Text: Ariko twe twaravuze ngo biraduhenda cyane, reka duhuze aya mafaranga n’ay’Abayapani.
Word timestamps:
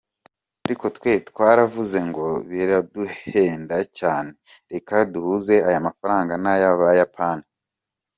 Ariko 0.65 0.85
twe 0.97 1.11
twaravuze 1.29 1.97
ngo 2.09 2.25
biraduhenda 2.49 3.77
cyane, 3.97 4.31
reka 4.71 4.93
duhuze 5.11 5.55
aya 5.67 5.85
mafaranga 5.87 6.33
n’ay’Abayapani. 6.43 7.45